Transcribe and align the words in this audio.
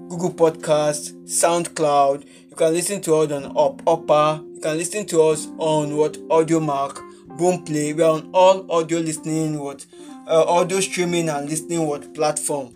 Google 0.09 0.33
Podcast, 0.33 1.13
SoundCloud. 1.25 2.25
You 2.51 2.57
can 2.57 2.73
listen 2.73 3.01
to 3.03 3.15
us 3.17 3.33
on 3.33 3.45
Up 3.57 3.83
Upper. 3.87 4.43
You 4.55 4.61
can 4.61 4.77
listen 4.77 5.07
to 5.07 5.23
us 5.23 5.47
on 5.59 5.97
what 5.97 6.15
Audiomack, 6.29 6.97
Boomplay. 7.39 7.95
We 7.97 8.03
are 8.03 8.11
on 8.11 8.31
all 8.33 8.71
audio 8.71 8.99
listening 8.99 9.59
what 9.59 9.87
uh, 10.27 10.45
audio 10.45 10.81
streaming 10.81 11.29
and 11.29 11.49
listening 11.49 11.87
what 11.87 12.13
platform. 12.15 12.75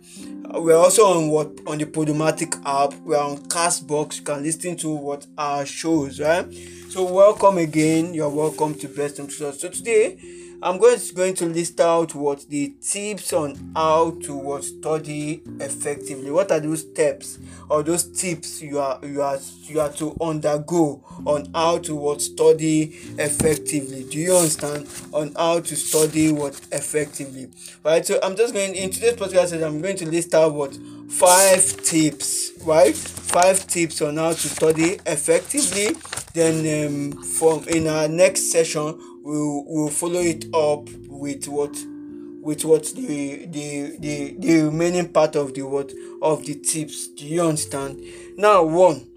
Uh, 0.52 0.60
we're 0.60 0.76
also 0.76 1.04
on 1.04 1.28
what 1.28 1.50
on 1.66 1.78
the 1.78 1.86
Podomatic 1.86 2.60
app. 2.64 2.98
We're 3.00 3.18
on 3.18 3.36
Castbox. 3.48 4.18
You 4.18 4.22
can 4.24 4.42
listen 4.42 4.76
to 4.78 4.90
what 4.90 5.26
our 5.36 5.66
shows, 5.66 6.20
right? 6.20 6.46
So 6.88 7.04
welcome 7.04 7.58
again. 7.58 8.14
You're 8.14 8.30
welcome 8.30 8.74
to 8.76 8.88
Best 8.88 9.16
Tutors. 9.16 9.60
So 9.60 9.68
today 9.68 10.18
I'm 10.60 10.78
going 10.78 10.98
to, 10.98 11.14
going 11.14 11.34
to 11.34 11.46
list 11.46 11.80
out 11.80 12.14
what 12.14 12.48
the 12.48 12.74
tips 12.80 13.32
on 13.32 13.72
how 13.76 14.12
to 14.22 14.34
what 14.34 14.64
study 14.64 15.42
effectively. 15.60 16.30
What 16.30 16.50
are 16.50 16.58
those 16.58 16.80
steps 16.80 17.38
or 17.68 17.82
those 17.82 18.04
tips 18.04 18.60
you 18.60 18.78
are 18.80 18.98
you 19.02 19.22
are 19.22 19.38
you 19.62 19.80
are 19.80 19.92
to 19.92 20.16
undergo 20.20 21.04
on 21.24 21.48
how 21.54 21.78
to 21.78 21.94
what 21.94 22.20
study 22.20 22.96
effectively? 23.18 24.04
Do 24.04 24.18
you 24.18 24.34
understand 24.34 24.88
on 25.12 25.32
how 25.36 25.60
to 25.60 25.76
study 25.76 26.32
what 26.32 26.60
effectively? 26.72 27.50
Right. 27.84 28.04
So 28.04 28.18
I'm 28.22 28.36
just 28.36 28.52
going 28.52 28.74
in 28.74 28.90
today's 28.90 29.14
podcast. 29.14 29.62
I'm 29.64 29.80
going 29.80 29.96
to 29.98 30.06
list 30.06 30.34
out 30.34 30.54
what 30.54 30.76
five 31.08 31.82
tips. 31.82 32.52
Right, 32.64 32.94
five 32.94 33.66
tips 33.66 34.02
on 34.02 34.16
how 34.16 34.30
to 34.30 34.48
study 34.48 34.98
effectively. 35.06 35.96
Then 36.38 36.86
um, 36.86 37.12
from 37.24 37.64
in 37.66 37.88
our 37.88 38.06
next 38.06 38.52
session 38.52 38.96
we'll, 39.24 39.64
we'll 39.66 39.88
follow 39.88 40.20
it 40.20 40.44
up 40.54 40.88
with 41.08 41.48
what 41.48 41.76
with 42.40 42.64
what 42.64 42.84
the, 42.94 43.46
the 43.46 43.96
the 43.98 44.36
the 44.38 44.62
remaining 44.62 45.08
part 45.12 45.34
of 45.34 45.52
the 45.54 45.62
what 45.62 45.92
of 46.22 46.46
the 46.46 46.54
tips. 46.54 47.08
Do 47.08 47.26
you 47.26 47.42
understand? 47.42 48.00
Now 48.36 48.62
one 48.62 49.10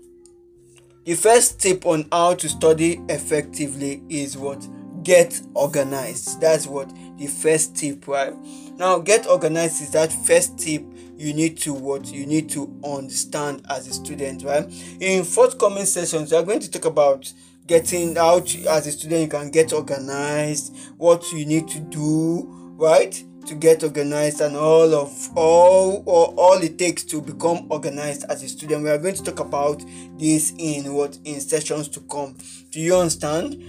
the 1.06 1.14
first 1.14 1.60
tip 1.60 1.86
on 1.86 2.08
how 2.12 2.34
to 2.34 2.50
study 2.50 3.00
effectively 3.08 4.02
is 4.10 4.36
what? 4.36 4.68
Get 5.04 5.40
organized. 5.54 6.42
That's 6.42 6.66
what 6.66 6.92
the 7.20 7.28
first 7.28 7.76
tip 7.76 8.08
right 8.08 8.34
now 8.82 8.98
get 8.98 9.28
organized 9.28 9.80
is 9.80 9.92
that 9.92 10.12
first 10.12 10.58
tip 10.58 10.84
you 11.16 11.36
need 11.36 11.56
to 11.56 11.72
what 11.72 12.12
you 12.12 12.26
need 12.26 12.50
to 12.50 12.76
understand 12.84 13.64
as 13.70 13.88
a 13.88 13.94
student 13.94 14.44
right? 14.44 14.66
In 15.00 15.24
forthcoming 15.24 15.86
sessions 15.86 16.32
we 16.32 16.38
are 16.38 16.44
going 16.44 16.62
to 16.62 16.72
talk 16.72 16.86
about 16.86 17.32
getting 17.68 18.18
out 18.18 18.54
as 18.56 18.88
a 18.88 18.92
student 18.92 19.22
you 19.22 19.28
can 19.28 19.52
get 19.52 19.72
organized 19.72 20.76
what 20.98 21.32
you 21.32 21.46
need 21.46 21.68
to 21.68 21.80
do 21.80 22.48
right 22.76 23.24
to 23.46 23.54
get 23.54 23.84
organized 23.84 24.42
and 24.42 24.58
all 24.58 24.96
of 24.96 25.30
all 25.36 26.02
or 26.08 26.34
all 26.36 26.58
it 26.64 26.80
takes 26.80 27.04
to 27.04 27.22
become 27.22 27.68
organized 27.70 28.26
as 28.30 28.42
a 28.42 28.50
student. 28.50 28.84
We 28.84 28.90
are 28.90 28.98
going 28.98 29.16
to 29.16 29.24
talk 29.24 29.40
about 29.40 29.84
this 30.18 30.54
in 30.58 30.92
what 30.94 31.20
in 31.24 31.40
sessions 31.40 31.88
to 31.90 32.00
come. 32.02 32.36
Do 32.72 32.80
you 32.80 32.96
understand? 32.96 33.64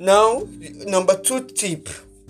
Now 0.00 0.42
number 0.86 1.16
two 1.20 1.46
tip 1.46 1.88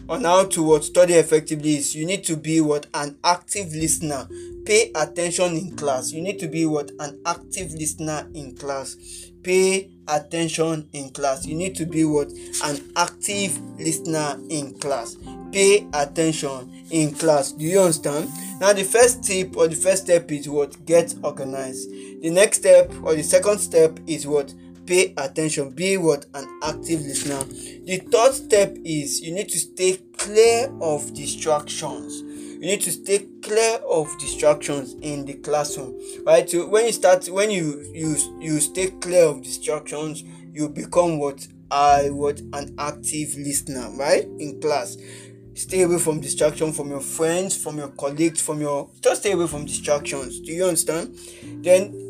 on 0.09 0.25
how 0.25 0.44
to 0.44 0.62
what 0.62 0.84
study 0.84 1.15
effectively 1.15 1.76
is 1.76 1.94
you 1.94 2.04
need 2.04 2.25
to 2.25 2.37
be 2.37 2.60
what 2.60 2.87
an 2.94 3.16
active 3.25 3.72
listener. 3.75 4.28
Pay 4.66 4.91
attention 4.94 5.56
in 5.56 5.76
class. 5.76 6.12
You 6.12 6.22
need 6.22 6.38
to 6.41 6.48
be 6.48 6.66
what 6.66 6.91
an 6.98 7.20
active 7.26 7.72
listener 7.72 8.28
in 8.34 8.56
class. 8.56 8.97
Pay 9.42 9.91
attention 10.09 10.88
in 10.92 11.10
class. 11.10 11.44
You 11.44 11.54
need 11.54 11.75
to 11.76 11.87
be 11.87 12.04
what 12.04 12.31
an 12.65 12.81
active 12.97 13.59
listener 13.78 14.38
in 14.48 14.78
class. 14.78 15.16
Pay 15.53 15.87
attention 15.92 16.86
in 16.91 17.15
class. 17.15 17.53
Do 17.53 17.65
you 17.65 17.81
understand? 17.81 18.31
Now 18.60 18.72
the 18.72 18.84
first 18.84 19.22
tip 19.22 19.56
or 19.56 19.69
the 19.69 19.76
first 19.76 20.04
step 20.04 20.31
is 20.32 20.48
what? 20.48 20.84
Get 20.86 21.15
organized. 21.22 21.91
The 21.91 22.31
next 22.31 22.59
step 22.59 22.91
or 23.03 23.15
the 23.15 23.22
second 23.22 23.59
step 23.59 23.98
is 24.06 24.26
what 24.26 24.53
pay 24.87 25.15
attention 25.17 25.71
be 25.71 25.97
what 25.97 26.27
an 26.34 26.61
active 26.62 27.00
listener 27.00 27.43
the 27.84 27.99
third 28.11 28.33
step 28.33 28.77
is 28.84 29.21
you 29.21 29.33
need 29.33 29.49
to 29.49 29.59
stay 29.59 29.99
clear 30.25 30.72
of 30.81 31.12
distractions. 31.12 32.22
You 32.22 32.71
need 32.71 32.81
to 32.83 32.93
stay 32.93 33.27
clear 33.43 33.77
of 33.87 34.09
distractions 34.19 34.95
in 35.03 35.27
the 35.27 35.34
classroom. 35.34 36.00
Right? 36.25 36.49
So 36.49 36.67
when 36.67 36.87
you 36.87 36.93
start 36.93 37.27
when 37.27 37.50
you 37.50 37.84
you 37.93 38.17
you 38.41 38.61
stay 38.61 38.87
clear 38.91 39.25
of 39.25 39.43
distractions 39.43 40.25
you 40.53 40.71
become 40.71 41.19
what? 41.19 41.47
I 41.71 42.09
what? 42.09 42.41
An 42.55 42.75
active 42.78 43.34
listener 43.37 43.91
right? 43.99 44.25
In 44.39 44.61
class. 44.62 44.97
Stay 45.53 45.83
away 45.83 45.99
from 45.99 46.21
distraction 46.21 46.72
from 46.72 46.89
your 46.89 47.01
friends 47.01 47.56
from 47.56 47.77
your 47.77 47.89
colleagues 47.89 48.41
from 48.41 48.61
your 48.62 48.89
just 49.03 49.21
stay 49.21 49.33
away 49.33 49.47
from 49.47 49.66
distractions. 49.66 50.41
Do 50.41 50.53
you 50.53 50.65
understand? 50.65 51.19
Then 51.62 52.03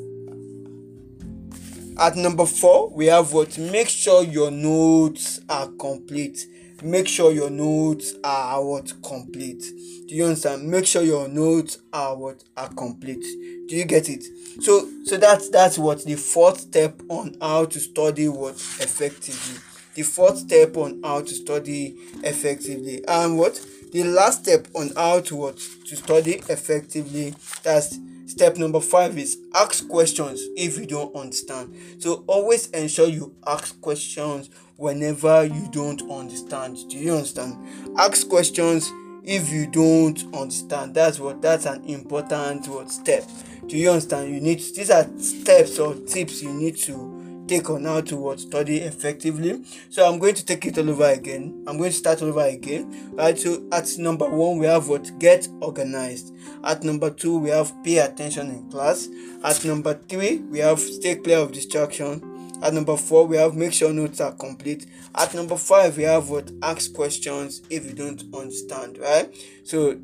at 1.99 2.17
number 2.17 2.47
four 2.47 2.91
we 2.91 3.07
have 3.07 3.33
what? 3.33 3.57
Make 3.59 3.89
sure 3.89 4.23
your 4.25 4.51
notes 4.51 5.41
are 5.49 5.69
complete. 5.79 6.47
Make 6.83 7.09
sure 7.09 7.33
your 7.33 7.51
notes 7.51 8.15
are 8.25 8.63
what? 8.65 8.93
Complete. 9.03 9.63
Do 10.09 10.15
you 10.15 10.25
understand? 10.25 10.69
Make 10.69 10.87
sure 10.87 11.03
your 11.03 11.29
notes 11.29 11.79
are 11.93 12.17
what? 12.17 12.45
Are 12.57 12.69
complete. 12.69 13.23
Do 13.69 13.77
you 13.77 13.85
get 13.85 14.09
it? 14.09 14.25
So 14.61 14.89
so 15.05 15.17
that's 15.17 15.49
that's 15.51 15.79
what? 15.79 16.05
The 16.05 16.17
fourth 16.17 16.61
step 16.61 17.01
on 17.09 17.37
how 17.41 17.67
to 17.67 17.81
study 17.81 18.29
what? 18.29 18.55
Effectively. 18.55 19.61
The 19.95 20.03
fourth 20.03 20.39
step 20.39 20.77
on 20.77 21.01
how 21.05 21.21
to 21.21 21.35
study 21.35 21.97
effectively. 22.25 23.05
And 23.07 23.39
what? 23.39 23.65
The 23.93 24.03
last 24.03 24.43
step 24.43 24.67
on 24.75 24.91
how 24.97 25.21
to 25.21 25.37
what? 25.37 25.57
To 25.59 25.97
study 25.97 26.43
effectively. 26.49 27.35
That's 27.63 27.97
step 28.27 28.57
number 28.57 28.81
five 28.81 29.17
is 29.19 29.39
ask 29.55 29.89
questions 29.89 30.41
if 30.57 30.79
you 30.79 30.87
don't 30.87 31.15
understand. 31.15 31.77
So 31.99 32.25
always 32.27 32.69
ensure 32.71 33.09
you 33.09 33.35
ask 33.47 33.81
questions 33.81 34.51
whenever 34.77 35.45
you 35.45 35.69
don't 35.71 36.03
understand. 36.11 36.79
Do 36.89 36.99
you 36.99 37.15
understand? 37.15 37.57
Ask 37.99 38.29
questions 38.29 38.91
if 39.25 39.51
you 39.51 39.67
don't 39.67 40.23
understand. 40.35 40.95
That's 40.95 41.19
what 41.19 41.41
that's 41.41 41.67
an 41.67 41.85
important 41.85 42.69
what 42.69 42.91
step. 42.91 43.25
Do 43.67 43.79
you 43.79 43.91
understand? 43.91 44.35
You 44.35 44.41
need 44.41 44.59
these 44.59 44.91
are 44.91 45.07
steps 45.19 45.79
or 45.79 45.95
tips 45.95 46.43
you 46.43 46.53
need 46.53 46.77
to 46.79 47.14
take 47.47 47.71
on 47.71 47.85
how 47.85 48.01
to 48.01 48.17
what 48.17 48.41
study 48.41 48.79
effectively. 48.79 49.65
So 49.91 50.07
i'm 50.07 50.19
going 50.19 50.35
to 50.35 50.45
take 50.45 50.65
it 50.67 50.79
all 50.79 50.91
over 50.91 51.07
again. 51.07 51.65
I'm 51.67 51.79
going 51.79 51.91
to 51.91 51.97
start 51.97 52.23
over 52.23 52.45
again. 52.45 53.11
Right 53.13 53.39
so 53.39 53.65
at 53.73 53.89
number 53.99 54.29
one 54.29 54.59
we 54.59 54.67
have 54.67 54.89
what? 54.89 55.19
Get 55.19 55.49
organized. 55.61 56.35
At 56.63 56.83
number 56.83 57.11
two 57.11 57.39
we 57.39 57.51
have 57.51 57.73
pay 57.85 57.99
attention 57.99 58.51
in 58.51 58.71
class. 58.71 59.09
At 59.43 59.65
number 59.65 59.95
three 59.95 60.39
we 60.39 60.59
have 60.61 60.81
stay 60.81 61.17
clear 61.17 61.39
of 61.39 61.53
distraction. 61.53 62.31
At 62.63 62.73
number 62.73 62.97
four 62.97 63.27
we 63.27 63.37
have 63.37 63.55
make 63.55 63.73
sure 63.73 63.93
notes 63.93 64.21
are 64.21 64.33
complete. 64.33 64.87
At 65.15 65.35
number 65.35 65.57
five 65.57 65.97
we 65.97 66.05
have 66.05 66.31
what? 66.31 66.51
Ask 66.63 66.95
questions 66.95 67.63
if 67.71 67.85
you 67.85 67.93
don't 67.93 68.23
understand 68.35 68.99
right? 68.99 69.35
So 69.65 69.99